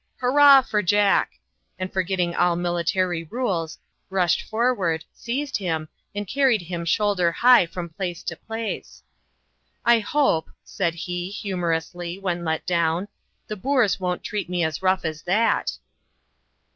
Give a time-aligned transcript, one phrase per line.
[0.19, 1.33] "Hurrah for Jack!"
[1.77, 3.77] and forgetting all military rules,
[4.09, 9.03] rushed forward, seized him, and carried him shoulder high from place to place.
[9.85, 13.09] "I hope," said he, humorously, when let down,
[13.45, 15.73] "the Boers won't treat me as rough as that."